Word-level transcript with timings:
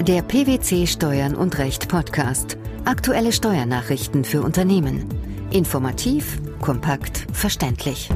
Der 0.00 0.22
PwC 0.22 0.86
Steuern 0.86 1.34
und 1.34 1.58
Recht 1.58 1.88
Podcast. 1.88 2.56
Aktuelle 2.84 3.32
Steuernachrichten 3.32 4.24
für 4.24 4.42
Unternehmen. 4.42 5.06
Informativ, 5.50 6.40
kompakt, 6.60 7.26
verständlich. 7.32 8.08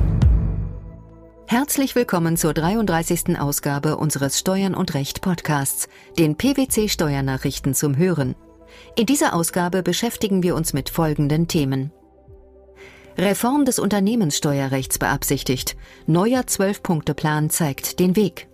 Herzlich 1.49 1.97
willkommen 1.97 2.37
zur 2.37 2.55
33. 2.55 3.39
Ausgabe 3.39 3.97
unseres 3.97 4.39
Steuern 4.39 4.75
und 4.75 4.95
Recht 4.95 5.23
Podcasts, 5.23 5.89
den 6.17 6.37
PwC 6.37 6.89
Steuernachrichten 6.89 7.75
zum 7.75 7.97
Hören. 7.97 8.37
In 8.95 9.05
dieser 9.05 9.35
Ausgabe 9.35 9.83
beschäftigen 9.83 10.45
wir 10.45 10.55
uns 10.55 10.73
mit 10.73 10.89
folgenden 10.89 11.49
Themen. 11.49 11.91
Reform 13.19 13.65
des 13.65 13.81
Unternehmenssteuerrechts 13.81 14.99
beabsichtigt. 14.99 15.77
Neuer 16.07 16.47
Zwölf-Punkte-Plan 16.47 17.51
zeigt 17.51 17.99
den 17.99 18.15
Weg. 18.15 18.49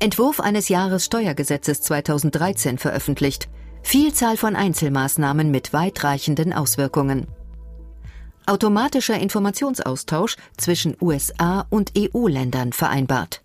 Entwurf 0.00 0.38
eines 0.38 0.68
Jahressteuergesetzes 0.68 1.82
2013 1.82 2.78
veröffentlicht. 2.78 3.48
Vielzahl 3.82 4.36
von 4.36 4.54
Einzelmaßnahmen 4.54 5.50
mit 5.50 5.72
weitreichenden 5.72 6.52
Auswirkungen. 6.52 7.26
Automatischer 8.46 9.18
Informationsaustausch 9.18 10.36
zwischen 10.56 10.96
USA 11.00 11.66
und 11.68 11.92
EU-Ländern 11.98 12.72
vereinbart. 12.72 13.42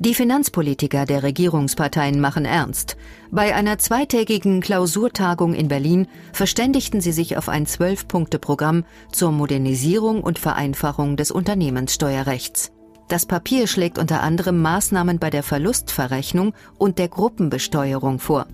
Die 0.00 0.14
Finanzpolitiker 0.14 1.06
der 1.06 1.22
Regierungsparteien 1.22 2.20
machen 2.20 2.44
ernst. 2.44 2.96
Bei 3.30 3.54
einer 3.54 3.78
zweitägigen 3.78 4.60
Klausurtagung 4.60 5.54
in 5.54 5.68
Berlin 5.68 6.08
verständigten 6.32 7.00
sie 7.00 7.12
sich 7.12 7.38
auf 7.38 7.48
ein 7.48 7.64
Zwölf-Punkte-Programm 7.64 8.84
zur 9.12 9.30
Modernisierung 9.30 10.22
und 10.22 10.38
Vereinfachung 10.38 11.16
des 11.16 11.30
Unternehmenssteuerrechts. 11.30 12.73
Das 13.08 13.26
Papier 13.26 13.66
schlägt 13.66 13.98
unter 13.98 14.22
anderem 14.22 14.62
Maßnahmen 14.62 15.18
bei 15.18 15.30
der 15.30 15.42
Verlustverrechnung 15.42 16.54
und 16.78 16.98
der 16.98 17.08
Gruppenbesteuerung 17.08 18.18
vor. 18.18 18.46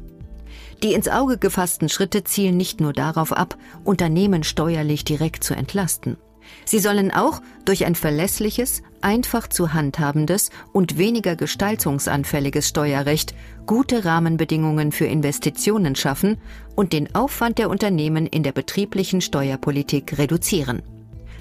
Die 0.83 0.95
ins 0.95 1.09
Auge 1.09 1.39
gefassten 1.39 1.89
Schritte 1.89 2.25
zielen 2.25 2.57
nicht 2.57 2.81
nur 2.81 2.93
darauf 2.93 3.33
ab, 3.33 3.57
Unternehmen 3.85 4.43
steuerlich 4.43 5.05
direkt 5.05 5.45
zu 5.45 5.55
entlasten. 5.55 6.17
Sie 6.65 6.79
sollen 6.79 7.11
auch 7.11 7.41
durch 7.65 7.85
ein 7.85 7.95
verlässliches, 7.95 8.83
einfach 9.03 9.49
zu 9.49 9.73
handhabendes 9.73 10.51
und 10.73 10.99
weniger 10.99 11.37
gestaltungsanfälliges 11.37 12.69
Steuerrecht 12.69 13.35
gute 13.67 14.05
Rahmenbedingungen 14.05 14.91
für 14.91 15.07
Investitionen 15.07 15.95
schaffen 15.95 16.39
und 16.77 16.93
den 16.93 17.15
Aufwand 17.15 17.59
der 17.59 17.71
Unternehmen 17.71 18.27
in 18.27 18.43
der 18.43 18.53
betrieblichen 18.53 19.21
Steuerpolitik 19.21 20.19
reduzieren. 20.19 20.83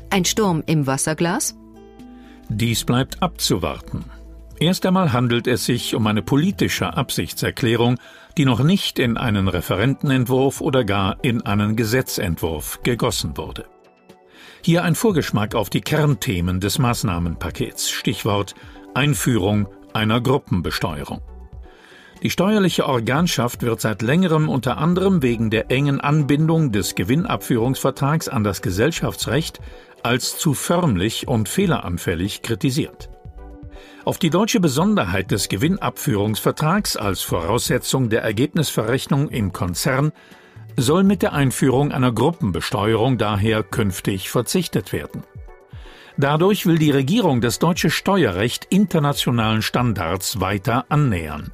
Ein 0.09 0.25
Sturm 0.25 0.63
im 0.65 0.85
Wasserglas? 0.85 1.55
Dies 2.49 2.83
bleibt 2.83 3.21
abzuwarten. 3.21 4.05
Erst 4.59 4.85
einmal 4.85 5.13
handelt 5.13 5.47
es 5.47 5.65
sich 5.65 5.95
um 5.95 6.05
eine 6.07 6.21
politische 6.21 6.97
Absichtserklärung, 6.97 7.97
die 8.37 8.45
noch 8.45 8.61
nicht 8.61 8.99
in 8.99 9.17
einen 9.17 9.47
Referentenentwurf 9.47 10.59
oder 10.59 10.83
gar 10.83 11.17
in 11.23 11.45
einen 11.45 11.75
Gesetzentwurf 11.75 12.81
gegossen 12.83 13.37
wurde. 13.37 13.65
Hier 14.61 14.83
ein 14.83 14.95
Vorgeschmack 14.95 15.55
auf 15.55 15.69
die 15.69 15.81
Kernthemen 15.81 16.59
des 16.59 16.79
Maßnahmenpakets, 16.79 17.89
Stichwort 17.89 18.55
Einführung 18.93 19.67
einer 19.93 20.19
Gruppenbesteuerung. 20.19 21.21
Die 22.21 22.29
steuerliche 22.29 22.85
Organschaft 22.85 23.61
wird 23.61 23.79
seit 23.79 24.01
längerem 24.01 24.49
unter 24.49 24.77
anderem 24.77 25.21
wegen 25.21 25.49
der 25.49 25.71
engen 25.71 26.01
Anbindung 26.01 26.73
des 26.73 26.95
Gewinnabführungsvertrags 26.95 28.27
an 28.27 28.43
das 28.43 28.61
Gesellschaftsrecht 28.61 29.61
als 30.03 30.37
zu 30.37 30.53
förmlich 30.53 31.27
und 31.27 31.49
fehleranfällig 31.49 32.41
kritisiert. 32.41 33.09
Auf 34.05 34.17
die 34.17 34.29
deutsche 34.29 34.59
Besonderheit 34.59 35.31
des 35.31 35.49
Gewinnabführungsvertrags 35.49 36.97
als 36.97 37.21
Voraussetzung 37.21 38.09
der 38.09 38.23
Ergebnisverrechnung 38.23 39.29
im 39.29 39.53
Konzern 39.53 40.11
soll 40.77 41.03
mit 41.03 41.21
der 41.21 41.33
Einführung 41.33 41.91
einer 41.91 42.11
Gruppenbesteuerung 42.11 43.17
daher 43.17 43.63
künftig 43.63 44.29
verzichtet 44.29 44.93
werden. 44.93 45.23
Dadurch 46.17 46.65
will 46.65 46.77
die 46.77 46.91
Regierung 46.91 47.39
das 47.39 47.59
deutsche 47.59 47.89
Steuerrecht 47.89 48.65
internationalen 48.69 49.61
Standards 49.61 50.41
weiter 50.41 50.85
annähern. 50.89 51.51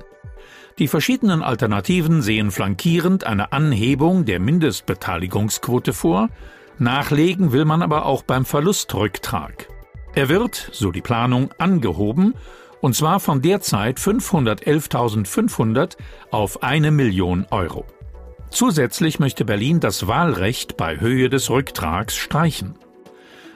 Die 0.80 0.88
verschiedenen 0.88 1.42
Alternativen 1.42 2.22
sehen 2.22 2.52
flankierend 2.52 3.24
eine 3.24 3.52
Anhebung 3.54 4.26
der 4.26 4.40
Mindestbeteiligungsquote 4.40 5.94
vor 5.94 6.30
Nachlegen 6.78 7.54
will 7.54 7.66
man 7.66 7.82
aber 7.82 8.06
auch 8.06 8.22
beim 8.24 8.46
Verlustrücktrag. 8.46 9.68
Er 10.14 10.30
wird, 10.30 10.70
so 10.74 10.92
die 10.92 11.02
Planung, 11.02 11.50
angehoben, 11.58 12.36
und 12.82 12.96
zwar 12.96 13.20
von 13.20 13.42
derzeit 13.42 13.98
511.500 13.98 15.98
auf 16.32 16.64
eine 16.64 16.92
Million 16.92 17.46
Euro. 17.50 17.86
Zusätzlich 18.50 19.20
möchte 19.20 19.46
Berlin 19.46 19.80
das 19.80 20.08
Wahlrecht 20.08 20.78
bei 20.78 21.00
Höhe 21.00 21.30
des 21.30 21.50
Rücktrags 21.50 22.16
streichen. 22.16 22.76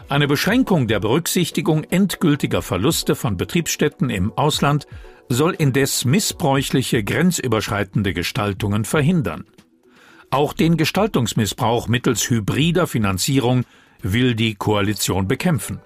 Eine 0.09 0.28
Beschränkung 0.28 0.88
der 0.88 1.00
Berücksichtigung 1.00 1.84
endgültiger 1.84 2.62
Verluste 2.62 3.16
von 3.16 3.38
Betriebsstätten 3.38 4.09
im 4.09 4.34
Ausland 4.38 4.88
soll 5.28 5.53
indes 5.53 6.06
missbräuchliche 6.06 7.03
grenzüberschreitende 7.03 8.13
Gestaltungen 8.13 8.85
verhindern. 8.85 9.46
Auch 10.31 10.53
den 10.53 10.78
Gestaltungsmissbrauch 10.78 11.88
mittels 11.88 12.29
hybrider 12.29 12.85
Finanzierung 12.85 13.66
will 14.01 14.35
die 14.35 14.56
Koalition 14.56 15.28
bekämpfen. 15.28 15.81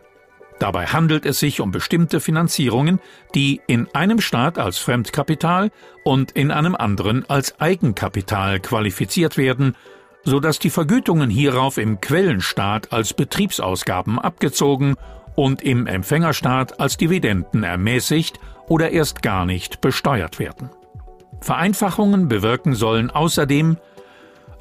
Dabei 0.59 0.85
handelt 0.87 1.25
es 1.25 1.39
sich 1.39 1.61
um 1.61 1.71
bestimmte 1.71 2.19
Finanzierungen, 2.19 2.99
die 3.35 3.61
in 3.67 3.87
einem 3.93 4.21
Staat 4.21 4.59
als 4.59 4.77
Fremdkapital 4.77 5.71
und 6.03 6.31
in 6.31 6.51
einem 6.51 6.75
anderen 6.75 7.27
als 7.29 7.59
Eigenkapital 7.59 8.59
qualifiziert 8.59 9.37
werden, 9.37 9.75
so 10.23 10.39
dass 10.39 10.59
die 10.59 10.69
Vergütungen 10.69 11.29
hierauf 11.29 11.77
im 11.77 12.01
Quellenstaat 12.01 12.93
als 12.93 13.13
Betriebsausgaben 13.13 14.19
abgezogen 14.19 14.95
und 15.35 15.61
im 15.61 15.87
Empfängerstaat 15.87 16.79
als 16.79 16.97
Dividenden 16.97 17.63
ermäßigt 17.63 18.39
oder 18.67 18.91
erst 18.91 19.21
gar 19.21 19.45
nicht 19.45 19.81
besteuert 19.81 20.39
werden. 20.39 20.69
Vereinfachungen 21.41 22.29
bewirken 22.29 22.75
sollen 22.75 23.09
außerdem 23.09 23.77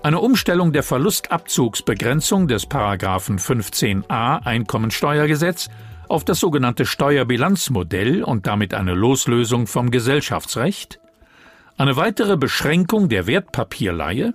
eine 0.03 0.19
Umstellung 0.19 0.73
der 0.73 0.83
Verlustabzugsbegrenzung 0.83 2.49
des 2.49 2.67
Paragraphen 2.67 3.39
15a 3.39 4.45
Einkommensteuergesetz 4.45 5.71
auf 6.09 6.25
das 6.25 6.41
sogenannte 6.41 6.87
Steuerbilanzmodell 6.87 8.25
und 8.25 8.47
damit 8.47 8.75
eine 8.75 8.95
Loslösung 8.95 9.69
vom 9.69 9.91
Gesellschaftsrecht, 9.91 10.99
eine 11.77 11.97
weitere 11.97 12.37
Beschränkung 12.37 13.09
der 13.09 13.29
Wertpapierleihe, 13.29 14.35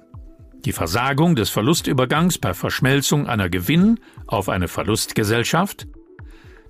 die 0.64 0.72
Versagung 0.72 1.36
des 1.36 1.50
Verlustübergangs 1.50 2.38
per 2.38 2.54
Verschmelzung 2.54 3.28
einer 3.28 3.50
Gewinn 3.50 4.00
auf 4.26 4.48
eine 4.48 4.70
Verlustgesellschaft, 4.70 5.88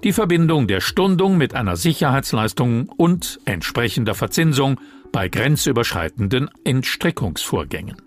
die 0.03 0.11
Verbindung 0.11 0.67
der 0.67 0.81
Stundung 0.81 1.37
mit 1.37 1.53
einer 1.53 1.75
Sicherheitsleistung 1.75 2.89
und 2.89 3.39
entsprechender 3.45 4.15
Verzinsung 4.15 4.79
bei 5.11 5.29
grenzüberschreitenden 5.29 6.49
Entstrickungsvorgängen. 6.63 8.06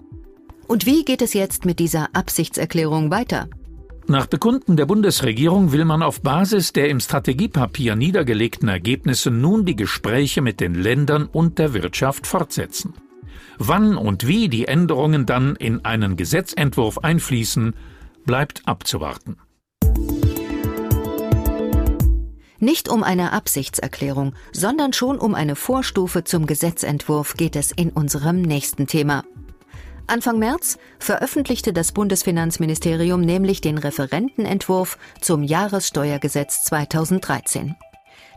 Und 0.70 0.86
wie 0.86 1.04
geht 1.04 1.20
es 1.20 1.34
jetzt 1.34 1.64
mit 1.64 1.80
dieser 1.80 2.10
Absichtserklärung 2.12 3.10
weiter? 3.10 3.48
Nach 4.06 4.26
Bekunden 4.26 4.76
der 4.76 4.86
Bundesregierung 4.86 5.72
will 5.72 5.84
man 5.84 6.00
auf 6.00 6.22
Basis 6.22 6.72
der 6.72 6.88
im 6.90 7.00
Strategiepapier 7.00 7.96
niedergelegten 7.96 8.68
Ergebnisse 8.68 9.32
nun 9.32 9.64
die 9.64 9.74
Gespräche 9.74 10.42
mit 10.42 10.60
den 10.60 10.74
Ländern 10.74 11.26
und 11.26 11.58
der 11.58 11.74
Wirtschaft 11.74 12.24
fortsetzen. 12.24 12.94
Wann 13.58 13.96
und 13.96 14.28
wie 14.28 14.48
die 14.48 14.68
Änderungen 14.68 15.26
dann 15.26 15.56
in 15.56 15.84
einen 15.84 16.16
Gesetzentwurf 16.16 16.98
einfließen, 16.98 17.74
bleibt 18.24 18.62
abzuwarten. 18.66 19.38
Nicht 22.60 22.88
um 22.88 23.02
eine 23.02 23.32
Absichtserklärung, 23.32 24.34
sondern 24.52 24.92
schon 24.92 25.18
um 25.18 25.34
eine 25.34 25.56
Vorstufe 25.56 26.22
zum 26.22 26.46
Gesetzentwurf 26.46 27.34
geht 27.34 27.56
es 27.56 27.72
in 27.72 27.90
unserem 27.90 28.40
nächsten 28.40 28.86
Thema. 28.86 29.24
Anfang 30.10 30.40
März 30.40 30.76
veröffentlichte 30.98 31.72
das 31.72 31.92
Bundesfinanzministerium 31.92 33.20
nämlich 33.20 33.60
den 33.60 33.78
Referentenentwurf 33.78 34.98
zum 35.20 35.44
Jahressteuergesetz 35.44 36.64
2013. 36.64 37.76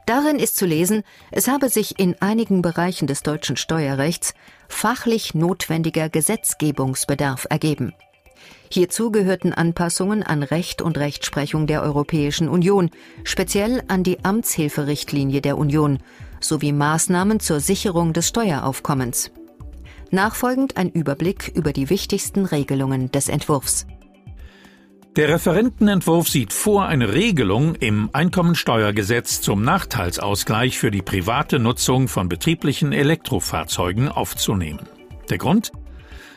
Darin 0.06 0.38
ist 0.38 0.56
zu 0.56 0.68
lesen, 0.68 1.02
es 1.32 1.48
habe 1.48 1.70
sich 1.70 2.00
in 2.00 2.16
einigen 2.22 2.62
Bereichen 2.62 3.08
des 3.08 3.24
deutschen 3.24 3.58
Steuerrechts 3.58 4.36
fachlich 4.68 5.34
notwendiger 5.34 6.10
Gesetzgebungsbedarf 6.10 7.48
ergeben. 7.50 7.96
Hierzu 8.70 9.12
gehörten 9.12 9.52
Anpassungen 9.52 10.22
an 10.22 10.44
Recht 10.44 10.80
und 10.84 11.00
Rechtsprechung 11.00 11.66
der 11.66 11.82
Europäischen 11.82 12.50
Union, 12.50 12.92
speziell 13.24 13.82
an 13.88 14.04
die 14.04 14.24
Amtshilferichtlinie 14.24 15.42
der 15.42 15.58
Union, 15.58 15.98
sowie 16.40 16.72
Maßnahmen 16.72 17.40
zur 17.40 17.60
Sicherung 17.60 18.14
des 18.14 18.28
Steueraufkommens. 18.28 19.32
Nachfolgend 20.14 20.78
ein 20.78 20.92
Überblick 20.92 21.52
über 21.56 21.74
die 21.74 21.90
wichtigsten 21.90 22.46
Regelungen 22.46 23.12
des 23.12 23.30
Entwurfs. 23.30 23.88
Der 25.16 25.30
Referentenentwurf 25.30 26.30
sieht 26.30 26.54
vor, 26.54 26.86
eine 26.86 27.14
Regelung 27.14 27.74
im 27.74 28.12
Einkommensteuergesetz 28.14 29.42
zum 29.42 29.64
Nachteilsausgleich 29.64 30.78
für 30.78 30.92
die 30.92 31.02
private 31.02 31.58
Nutzung 31.58 32.08
von 32.08 32.30
betrieblichen 32.30 32.94
Elektrofahrzeugen 32.94 34.08
aufzunehmen. 34.08 34.88
Der 35.32 35.40
Grund? 35.40 35.72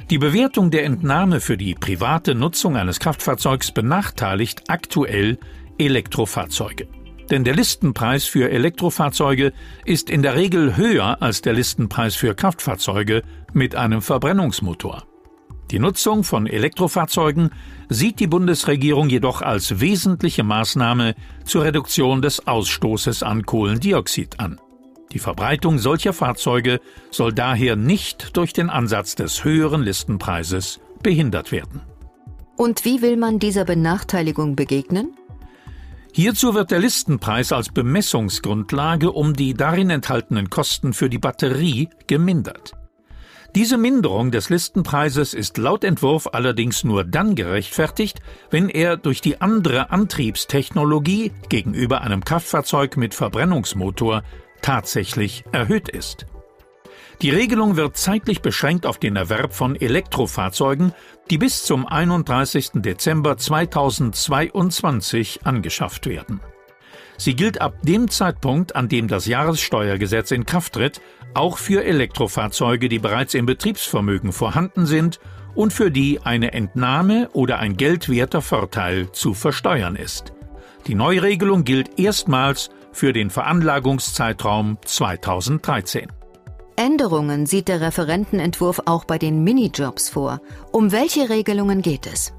Die 0.08 0.18
Bewertung 0.18 0.70
der 0.70 0.84
Entnahme 0.84 1.40
für 1.40 1.58
die 1.58 1.74
private 1.74 2.34
Nutzung 2.34 2.76
eines 2.76 2.98
Kraftfahrzeugs 2.98 3.72
benachteiligt 3.72 4.64
aktuell 4.68 5.38
Elektrofahrzeuge. 5.76 6.88
Denn 7.30 7.42
der 7.44 7.54
Listenpreis 7.54 8.24
für 8.24 8.50
Elektrofahrzeuge 8.50 9.52
ist 9.84 10.10
in 10.10 10.22
der 10.22 10.36
Regel 10.36 10.76
höher 10.76 11.20
als 11.20 11.42
der 11.42 11.54
Listenpreis 11.54 12.14
für 12.14 12.34
Kraftfahrzeuge 12.34 13.22
mit 13.52 13.74
einem 13.74 14.00
Verbrennungsmotor. 14.00 15.04
Die 15.72 15.80
Nutzung 15.80 16.22
von 16.22 16.46
Elektrofahrzeugen 16.46 17.50
sieht 17.88 18.20
die 18.20 18.28
Bundesregierung 18.28 19.08
jedoch 19.08 19.42
als 19.42 19.80
wesentliche 19.80 20.44
Maßnahme 20.44 21.16
zur 21.44 21.64
Reduktion 21.64 22.22
des 22.22 22.46
Ausstoßes 22.46 23.24
an 23.24 23.44
Kohlendioxid 23.44 24.38
an. 24.38 24.60
Die 25.12 25.18
Verbreitung 25.18 25.78
solcher 25.78 26.12
Fahrzeuge 26.12 26.80
soll 27.10 27.32
daher 27.32 27.74
nicht 27.74 28.36
durch 28.36 28.52
den 28.52 28.70
Ansatz 28.70 29.16
des 29.16 29.42
höheren 29.42 29.82
Listenpreises 29.82 30.80
behindert 31.02 31.50
werden. 31.50 31.80
Und 32.56 32.84
wie 32.84 33.02
will 33.02 33.16
man 33.16 33.38
dieser 33.38 33.64
Benachteiligung 33.64 34.56
begegnen? 34.56 35.10
Hierzu 36.16 36.54
wird 36.54 36.70
der 36.70 36.78
Listenpreis 36.78 37.52
als 37.52 37.68
Bemessungsgrundlage 37.68 39.12
um 39.12 39.34
die 39.34 39.52
darin 39.52 39.90
enthaltenen 39.90 40.48
Kosten 40.48 40.94
für 40.94 41.10
die 41.10 41.18
Batterie 41.18 41.90
gemindert. 42.06 42.72
Diese 43.54 43.76
Minderung 43.76 44.30
des 44.30 44.48
Listenpreises 44.48 45.34
ist 45.34 45.58
laut 45.58 45.84
Entwurf 45.84 46.26
allerdings 46.32 46.84
nur 46.84 47.04
dann 47.04 47.34
gerechtfertigt, 47.34 48.20
wenn 48.48 48.70
er 48.70 48.96
durch 48.96 49.20
die 49.20 49.42
andere 49.42 49.90
Antriebstechnologie 49.90 51.32
gegenüber 51.50 52.00
einem 52.00 52.24
Kraftfahrzeug 52.24 52.96
mit 52.96 53.12
Verbrennungsmotor 53.12 54.22
tatsächlich 54.62 55.44
erhöht 55.52 55.90
ist. 55.90 56.24
Die 57.22 57.30
Regelung 57.30 57.76
wird 57.76 57.96
zeitlich 57.96 58.42
beschränkt 58.42 58.84
auf 58.84 58.98
den 58.98 59.16
Erwerb 59.16 59.54
von 59.54 59.74
Elektrofahrzeugen, 59.74 60.92
die 61.30 61.38
bis 61.38 61.64
zum 61.64 61.86
31. 61.86 62.82
Dezember 62.82 63.38
2022 63.38 65.40
angeschafft 65.44 66.06
werden. 66.06 66.42
Sie 67.16 67.34
gilt 67.34 67.62
ab 67.62 67.76
dem 67.82 68.10
Zeitpunkt, 68.10 68.76
an 68.76 68.90
dem 68.90 69.08
das 69.08 69.24
Jahressteuergesetz 69.24 70.30
in 70.30 70.44
Kraft 70.44 70.74
tritt, 70.74 71.00
auch 71.32 71.56
für 71.56 71.84
Elektrofahrzeuge, 71.84 72.90
die 72.90 72.98
bereits 72.98 73.32
im 73.32 73.46
Betriebsvermögen 73.46 74.32
vorhanden 74.32 74.84
sind 74.84 75.18
und 75.54 75.72
für 75.72 75.90
die 75.90 76.20
eine 76.22 76.52
Entnahme 76.52 77.30
oder 77.32 77.58
ein 77.58 77.78
geldwerter 77.78 78.42
Vorteil 78.42 79.10
zu 79.12 79.32
versteuern 79.32 79.96
ist. 79.96 80.34
Die 80.86 80.94
Neuregelung 80.94 81.64
gilt 81.64 81.98
erstmals 81.98 82.68
für 82.92 83.14
den 83.14 83.30
Veranlagungszeitraum 83.30 84.76
2013. 84.84 86.12
Änderungen 86.76 87.46
sieht 87.46 87.68
der 87.68 87.80
Referentenentwurf 87.80 88.82
auch 88.84 89.04
bei 89.04 89.18
den 89.18 89.42
Minijobs 89.42 90.08
vor. 90.08 90.40
Um 90.72 90.92
welche 90.92 91.30
Regelungen 91.30 91.82
geht 91.82 92.06
es? 92.06 92.32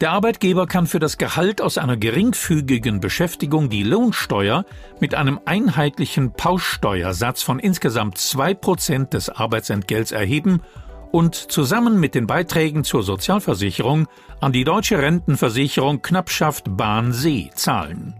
Der 0.00 0.12
Arbeitgeber 0.12 0.66
kann 0.66 0.86
für 0.86 1.00
das 1.00 1.18
Gehalt 1.18 1.60
aus 1.60 1.76
einer 1.76 1.96
geringfügigen 1.96 3.00
Beschäftigung 3.00 3.68
die 3.68 3.82
Lohnsteuer 3.82 4.64
mit 5.00 5.14
einem 5.14 5.40
einheitlichen 5.44 6.32
Pauschsteuersatz 6.32 7.42
von 7.42 7.58
insgesamt 7.58 8.16
zwei 8.16 8.54
Prozent 8.54 9.12
des 9.12 9.28
Arbeitsentgelts 9.28 10.12
erheben 10.12 10.62
und 11.10 11.34
zusammen 11.34 11.98
mit 11.98 12.14
den 12.14 12.26
Beiträgen 12.28 12.84
zur 12.84 13.02
Sozialversicherung 13.02 14.06
an 14.40 14.52
die 14.52 14.64
deutsche 14.64 14.98
Rentenversicherung 14.98 16.00
Knappschaft 16.00 16.76
Bahn 16.76 17.12
See 17.12 17.50
zahlen. 17.54 18.14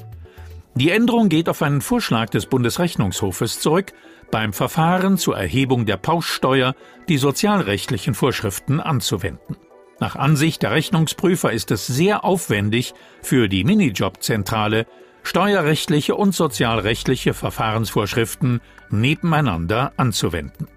Die 0.75 0.91
Änderung 0.91 1.29
geht 1.29 1.49
auf 1.49 1.63
einen 1.63 1.81
Vorschlag 1.81 2.31
des 2.31 2.47
Bundesrechnungshofes 2.47 3.61
zurück, 3.61 3.93
beim 4.31 4.53
Verfahren 4.53 5.19
zur 5.19 5.37
Erhebung 5.37 5.87
der 5.87 5.97
Pauschsteuer 5.97 6.75
die 7.09 7.19
sozialrechtlichen 7.19 8.15
Vorschriften 8.15 8.81
anzuwenden. 8.81 9.57
Nach 10.01 10.15
Ansicht 10.15 10.63
der 10.63 10.71
Rechnungsprüfer 10.71 11.53
ist 11.53 11.71
es 11.71 11.87
sehr 11.87 12.25
aufwendig 12.25 12.95
für 13.23 13.49
die 13.49 13.65
Minijobzentrale, 13.65 14.87
steuerrechtliche 15.25 16.15
und 16.15 16.35
sozialrechtliche 16.35 17.35
Verfahrensvorschriften 17.35 18.61
nebeneinander 18.91 19.93
anzuwenden. 19.97 20.69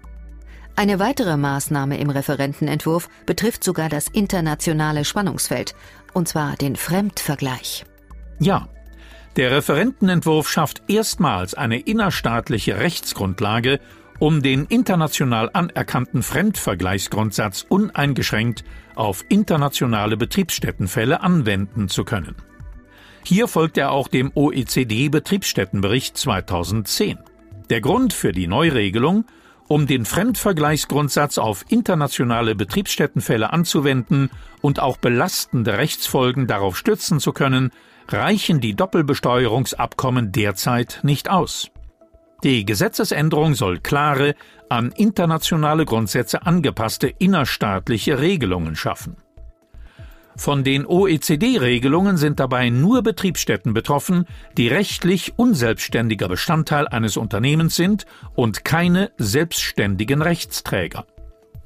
Eine 0.74 0.98
weitere 0.98 1.36
Maßnahme 1.36 1.98
im 1.98 2.10
Referentenentwurf 2.10 3.08
betrifft 3.26 3.62
sogar 3.62 3.88
das 3.88 4.08
internationale 4.08 5.04
Spannungsfeld, 5.04 5.74
und 6.14 6.28
zwar 6.28 6.56
den 6.56 6.76
Fremdvergleich. 6.76 7.84
Ja, 8.40 8.68
der 9.36 9.50
Referentenentwurf 9.50 10.48
schafft 10.48 10.82
erstmals 10.88 11.54
eine 11.54 11.78
innerstaatliche 11.78 12.78
Rechtsgrundlage, 12.78 13.80
um 14.18 14.42
den 14.42 14.66
international 14.66 15.50
anerkannten 15.52 16.22
Fremdvergleichsgrundsatz 16.22 17.64
uneingeschränkt 17.68 18.62
auf 18.94 19.24
internationale 19.28 20.16
Betriebsstättenfälle 20.16 21.22
anwenden 21.22 21.88
zu 21.88 22.04
können. 22.04 22.36
Hier 23.24 23.48
folgt 23.48 23.78
er 23.78 23.90
auch 23.90 24.08
dem 24.08 24.30
OECD-Betriebsstättenbericht 24.34 26.16
2010. 26.16 27.18
Der 27.70 27.80
Grund 27.80 28.12
für 28.12 28.32
die 28.32 28.48
Neuregelung, 28.48 29.24
um 29.68 29.86
den 29.86 30.04
Fremdvergleichsgrundsatz 30.04 31.38
auf 31.38 31.64
internationale 31.68 32.54
Betriebsstättenfälle 32.54 33.52
anzuwenden 33.52 34.30
und 34.60 34.80
auch 34.80 34.96
belastende 34.96 35.78
Rechtsfolgen 35.78 36.46
darauf 36.46 36.76
stützen 36.76 37.20
zu 37.20 37.32
können, 37.32 37.70
reichen 38.08 38.60
die 38.60 38.74
Doppelbesteuerungsabkommen 38.74 40.32
derzeit 40.32 41.00
nicht 41.02 41.30
aus. 41.30 41.70
Die 42.44 42.64
Gesetzesänderung 42.64 43.54
soll 43.54 43.78
klare, 43.78 44.34
an 44.68 44.90
internationale 44.90 45.84
Grundsätze 45.84 46.44
angepasste 46.44 47.08
innerstaatliche 47.08 48.18
Regelungen 48.18 48.74
schaffen. 48.74 49.16
Von 50.36 50.64
den 50.64 50.86
OECD-Regelungen 50.86 52.16
sind 52.16 52.40
dabei 52.40 52.70
nur 52.70 53.02
Betriebsstätten 53.02 53.74
betroffen, 53.74 54.26
die 54.56 54.68
rechtlich 54.68 55.34
unselbstständiger 55.36 56.28
Bestandteil 56.28 56.88
eines 56.88 57.16
Unternehmens 57.16 57.76
sind 57.76 58.06
und 58.34 58.64
keine 58.64 59.12
selbstständigen 59.18 60.22
Rechtsträger. 60.22 61.04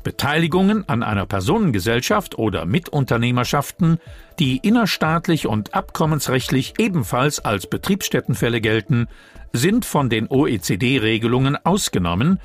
Beteiligungen 0.02 0.88
an 0.88 1.02
einer 1.02 1.26
Personengesellschaft 1.26 2.38
oder 2.38 2.64
Mitunternehmerschaften, 2.64 3.98
die 4.38 4.58
innerstaatlich 4.58 5.48
und 5.48 5.74
abkommensrechtlich 5.74 6.74
ebenfalls 6.78 7.44
als 7.44 7.66
Betriebsstättenfälle 7.66 8.60
gelten, 8.60 9.08
sind 9.52 9.84
von 9.84 10.08
den 10.08 10.28
OECD-Regelungen 10.28 11.56
ausgenommen, 11.64 12.38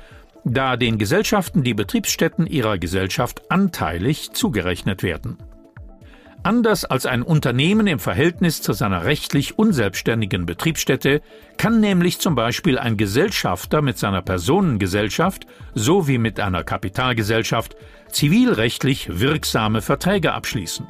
da 0.44 0.76
den 0.76 0.98
Gesellschaften 0.98 1.62
die 1.62 1.74
Betriebsstätten 1.74 2.48
ihrer 2.48 2.78
Gesellschaft 2.78 3.48
anteilig 3.48 4.32
zugerechnet 4.32 5.04
werden. 5.04 5.38
Anders 6.44 6.84
als 6.84 7.06
ein 7.06 7.22
Unternehmen 7.22 7.86
im 7.86 8.00
Verhältnis 8.00 8.62
zu 8.62 8.72
seiner 8.72 9.04
rechtlich 9.04 9.58
unselbstständigen 9.58 10.44
Betriebsstätte 10.44 11.22
kann 11.56 11.78
nämlich 11.78 12.18
zum 12.18 12.34
Beispiel 12.34 12.78
ein 12.78 12.96
Gesellschafter 12.96 13.80
mit 13.80 13.96
seiner 13.96 14.22
Personengesellschaft 14.22 15.46
sowie 15.74 16.18
mit 16.18 16.40
einer 16.40 16.64
Kapitalgesellschaft 16.64 17.76
zivilrechtlich 18.08 19.20
wirksame 19.20 19.82
Verträge 19.82 20.32
abschließen. 20.32 20.86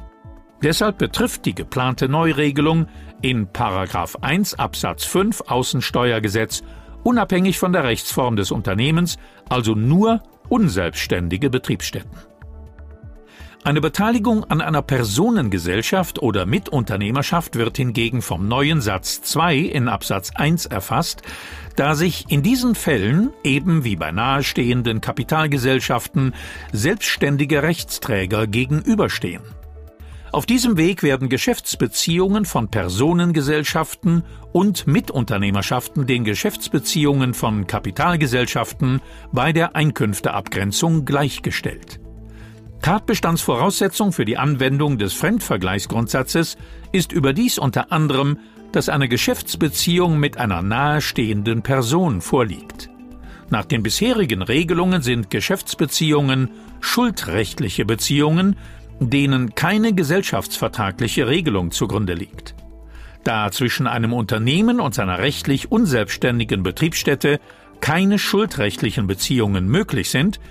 Deshalb 0.63 0.97
betrifft 0.97 1.45
die 1.45 1.53
geplante 1.53 2.09
Neuregelung 2.09 2.87
in 3.21 3.47
1 3.53 4.57
Absatz 4.57 5.05
5 5.05 5.41
Außensteuergesetz 5.41 6.63
unabhängig 7.03 7.59
von 7.59 7.73
der 7.73 7.83
Rechtsform 7.83 8.37
des 8.37 8.49
Unternehmens, 8.49 9.17
also 9.49 9.75
nur 9.75 10.23
unselbstständige 10.49 11.49
Betriebsstätten. 11.49 12.32
Eine 13.65 13.79
Beteiligung 13.79 14.43
an 14.43 14.59
einer 14.59 14.81
Personengesellschaft 14.81 16.21
oder 16.21 16.45
Mitunternehmerschaft 16.45 17.55
wird 17.55 17.77
hingegen 17.77 18.21
vom 18.21 18.49
neuen 18.49 18.81
Satz 18.81 19.21
2 19.21 19.55
in 19.55 19.87
Absatz 19.87 20.31
1 20.35 20.65
erfasst, 20.65 21.21
da 21.77 21.95
sich 21.95 22.25
in 22.27 22.43
diesen 22.43 22.75
Fällen, 22.75 23.31
eben 23.45 23.85
wie 23.85 23.95
bei 23.95 24.11
nahestehenden 24.11 24.99
Kapitalgesellschaften, 24.99 26.33
selbstständige 26.73 27.63
Rechtsträger 27.63 28.47
gegenüberstehen. 28.47 29.43
Auf 30.33 30.45
diesem 30.45 30.75
Weg 30.75 31.01
werden 31.01 31.29
Geschäftsbeziehungen 31.29 32.43
von 32.43 32.67
Personengesellschaften 32.67 34.23
und 34.51 34.87
Mitunternehmerschaften 34.87 36.05
den 36.05 36.25
Geschäftsbeziehungen 36.25 37.33
von 37.33 37.65
Kapitalgesellschaften 37.65 38.99
bei 39.31 39.53
der 39.53 39.77
Einkünfteabgrenzung 39.77 41.05
gleichgestellt. 41.05 42.02
Tatbestandsvoraussetzung 42.83 44.11
für 44.11 44.25
die 44.25 44.37
Anwendung 44.37 44.97
des 44.97 45.13
Fremdvergleichsgrundsatzes 45.13 46.57
ist 46.91 47.13
überdies 47.13 47.57
unter 47.57 47.93
anderem, 47.93 48.39
dass 48.73 48.89
eine 48.89 49.07
Geschäftsbeziehung 49.07 50.19
mit 50.19 50.37
einer 50.37 50.61
nahestehenden 50.61 51.61
Person 51.61 52.19
vorliegt. 52.19 52.89
Nach 53.49 53.63
den 53.63 53.83
bisherigen 53.83 54.41
Regelungen 54.41 55.01
sind 55.01 55.29
Geschäftsbeziehungen 55.29 56.49
schuldrechtliche 56.81 57.85
Beziehungen, 57.85 58.57
denen 58.99 59.55
keine 59.55 59.93
gesellschaftsvertragliche 59.93 61.25
Regelung 61.25 61.71
zugrunde 61.71 62.15
liegt. 62.15 62.53
Da 63.23 63.49
zwischen 63.51 63.87
einem 63.87 64.11
Unternehmen 64.11 64.81
und 64.81 64.93
seiner 64.93 65.19
rechtlich 65.19 65.71
unselbstständigen 65.71 66.63
Betriebsstätte 66.63 67.39
keine 67.79 68.19
schuldrechtlichen 68.19 69.07
Beziehungen 69.07 69.69
möglich 69.69 70.09
sind, 70.09 70.41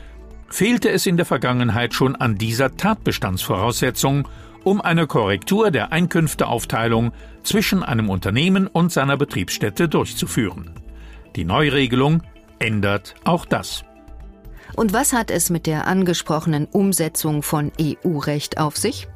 fehlte 0.53 0.91
es 0.91 1.07
in 1.07 1.17
der 1.17 1.25
Vergangenheit 1.25 1.95
schon 1.95 2.15
an 2.15 2.37
dieser 2.37 2.77
Tatbestandsvoraussetzung, 2.77 4.29
um 4.65 4.81
eine 4.83 5.07
Korrektur 5.07 5.71
der 5.71 5.93
Einkünfteaufteilung 5.93 7.13
zwischen 7.43 7.83
einem 7.83 8.11
Unternehmen 8.11 8.67
und 8.67 8.93
seiner 8.93 9.17
Betriebsstätte 9.17 9.89
durchzuführen. 9.89 10.71
Die 11.37 11.45
Neuregelung 11.45 12.23
ändert 12.59 13.15
auch 13.25 13.47
das. 13.47 13.85
Und 14.77 14.93
was 14.93 15.15
hat 15.15 15.31
es 15.31 15.49
mit 15.49 15.67
der 15.67 15.87
angesprochenen 15.87 16.67
Umsetzung 16.67 17.43
von 17.43 17.73
EU-Recht 17.81 18.59
auf 18.59 18.77
sich? 18.77 19.09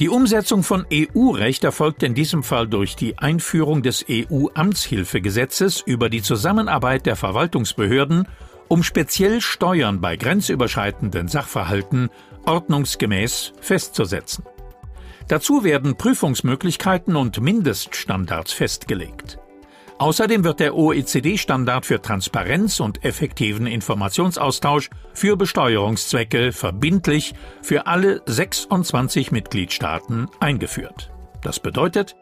Die 0.00 0.08
Umsetzung 0.08 0.64
von 0.64 0.86
EU-Recht 0.92 1.62
erfolgt 1.62 2.02
in 2.02 2.14
diesem 2.14 2.42
Fall 2.42 2.66
durch 2.66 2.96
die 2.96 3.16
Einführung 3.18 3.82
des 3.82 4.04
EU-Amtshilfegesetzes 4.10 5.82
über 5.86 6.10
die 6.10 6.20
Zusammenarbeit 6.20 7.06
der 7.06 7.14
Verwaltungsbehörden, 7.14 8.26
um 8.68 8.82
speziell 8.82 9.40
Steuern 9.40 10.00
bei 10.00 10.16
grenzüberschreitenden 10.16 11.28
Sachverhalten 11.28 12.10
ordnungsgemäß 12.46 13.52
festzusetzen. 13.60 14.44
Dazu 15.28 15.64
werden 15.64 15.96
Prüfungsmöglichkeiten 15.96 17.16
und 17.16 17.40
Mindeststandards 17.40 18.52
festgelegt. 18.52 19.38
Außerdem 19.98 20.42
wird 20.44 20.60
der 20.60 20.74
OECD-Standard 20.74 21.86
für 21.86 22.02
Transparenz 22.02 22.80
und 22.80 23.04
effektiven 23.04 23.66
Informationsaustausch 23.66 24.90
für 25.12 25.36
Besteuerungszwecke 25.36 26.52
verbindlich 26.52 27.34
für 27.62 27.86
alle 27.86 28.20
26 28.26 29.30
Mitgliedstaaten 29.30 30.28
eingeführt. 30.40 31.10
Das 31.42 31.60
bedeutet, 31.60 32.16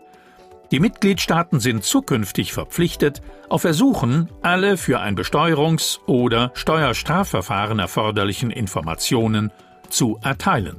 die 0.73 0.81
Mitgliedstaaten 0.81 1.61
sind 1.61 1.85
zukünftig 1.85 2.55
verpflichtet, 2.55 3.21
auf 3.51 3.65
Ersuchen 3.65 4.31
alle 4.41 4.79
für 4.79 5.01
ein 5.01 5.17
Besteuerungs- 5.17 5.99
oder 6.07 6.51
Steuerstrafverfahren 6.55 7.79
erforderlichen 7.79 8.51
Informationen 8.51 9.53
zu 9.91 10.19
erteilen. 10.23 10.79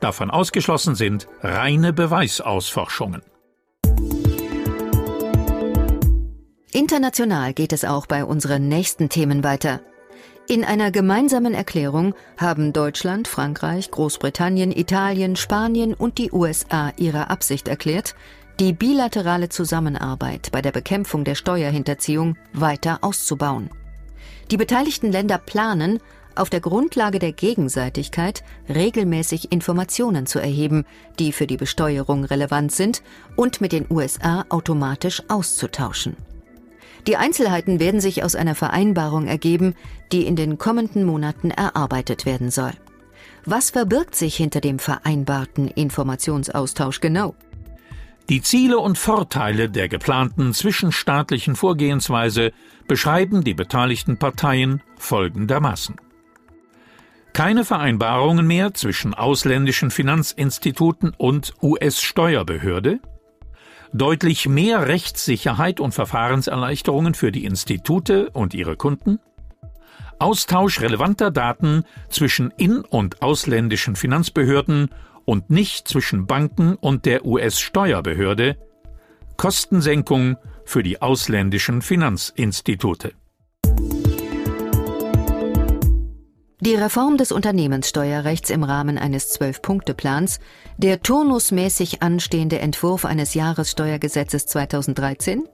Davon 0.00 0.30
ausgeschlossen 0.32 0.96
sind 0.96 1.28
reine 1.40 1.92
Beweisausforschungen. 1.92 3.22
International 6.72 7.54
geht 7.54 7.72
es 7.72 7.84
auch 7.84 8.06
bei 8.06 8.24
unseren 8.24 8.66
nächsten 8.66 9.08
Themen 9.08 9.44
weiter. 9.44 9.80
In 10.48 10.64
einer 10.64 10.90
gemeinsamen 10.90 11.54
Erklärung 11.54 12.14
haben 12.38 12.72
Deutschland, 12.72 13.28
Frankreich, 13.28 13.90
Großbritannien, 13.92 14.72
Italien, 14.72 15.36
Spanien 15.36 15.94
und 15.94 16.18
die 16.18 16.32
USA 16.32 16.92
ihre 16.96 17.30
Absicht 17.30 17.68
erklärt, 17.68 18.16
die 18.60 18.72
bilaterale 18.72 19.48
Zusammenarbeit 19.48 20.50
bei 20.50 20.60
der 20.60 20.72
Bekämpfung 20.72 21.22
der 21.22 21.36
Steuerhinterziehung 21.36 22.36
weiter 22.52 22.98
auszubauen. 23.02 23.70
Die 24.50 24.56
beteiligten 24.56 25.12
Länder 25.12 25.38
planen, 25.38 26.00
auf 26.34 26.50
der 26.50 26.60
Grundlage 26.60 27.18
der 27.18 27.32
Gegenseitigkeit 27.32 28.42
regelmäßig 28.68 29.52
Informationen 29.52 30.26
zu 30.26 30.38
erheben, 30.38 30.84
die 31.18 31.32
für 31.32 31.46
die 31.46 31.56
Besteuerung 31.56 32.24
relevant 32.24 32.72
sind 32.72 33.02
und 33.36 33.60
mit 33.60 33.72
den 33.72 33.86
USA 33.90 34.44
automatisch 34.48 35.22
auszutauschen. 35.28 36.16
Die 37.06 37.16
Einzelheiten 37.16 37.80
werden 37.80 38.00
sich 38.00 38.24
aus 38.24 38.34
einer 38.34 38.54
Vereinbarung 38.54 39.26
ergeben, 39.26 39.74
die 40.12 40.26
in 40.26 40.36
den 40.36 40.58
kommenden 40.58 41.04
Monaten 41.04 41.50
erarbeitet 41.50 42.26
werden 42.26 42.50
soll. 42.50 42.72
Was 43.44 43.70
verbirgt 43.70 44.14
sich 44.14 44.36
hinter 44.36 44.60
dem 44.60 44.78
vereinbarten 44.78 45.68
Informationsaustausch 45.68 47.00
genau? 47.00 47.34
Die 48.28 48.42
Ziele 48.42 48.78
und 48.78 48.98
Vorteile 48.98 49.70
der 49.70 49.88
geplanten 49.88 50.52
zwischenstaatlichen 50.52 51.56
Vorgehensweise 51.56 52.52
beschreiben 52.86 53.42
die 53.42 53.54
beteiligten 53.54 54.18
Parteien 54.18 54.82
folgendermaßen. 54.98 55.96
Keine 57.32 57.64
Vereinbarungen 57.64 58.46
mehr 58.46 58.74
zwischen 58.74 59.14
ausländischen 59.14 59.90
Finanzinstituten 59.90 61.14
und 61.16 61.54
US-Steuerbehörde, 61.62 63.00
deutlich 63.94 64.46
mehr 64.46 64.88
Rechtssicherheit 64.88 65.80
und 65.80 65.92
Verfahrenserleichterungen 65.92 67.14
für 67.14 67.32
die 67.32 67.46
Institute 67.46 68.28
und 68.30 68.52
ihre 68.52 68.76
Kunden, 68.76 69.20
Austausch 70.18 70.80
relevanter 70.80 71.30
Daten 71.30 71.84
zwischen 72.10 72.52
in- 72.56 72.80
und 72.80 73.22
ausländischen 73.22 73.94
Finanzbehörden 73.94 74.90
und 75.28 75.50
nicht 75.50 75.86
zwischen 75.86 76.26
Banken 76.26 76.74
und 76.74 77.04
der 77.04 77.26
US-Steuerbehörde, 77.26 78.56
Kostensenkung 79.36 80.38
für 80.64 80.82
die 80.82 81.02
ausländischen 81.02 81.82
Finanzinstitute. 81.82 83.12
Die 86.60 86.74
Reform 86.74 87.18
des 87.18 87.30
Unternehmenssteuerrechts 87.30 88.48
im 88.48 88.62
Rahmen 88.62 88.96
eines 88.96 89.28
Zwölf-Punkte-Plans, 89.28 90.40
der 90.78 91.02
turnusmäßig 91.02 92.02
anstehende 92.02 92.58
Entwurf 92.60 93.04
eines 93.04 93.34
Jahressteuergesetzes 93.34 94.46
2013 94.46 95.44